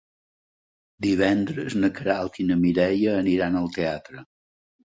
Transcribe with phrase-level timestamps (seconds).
[1.05, 4.27] Divendres na Queralt i na Mireia aniran al teatre.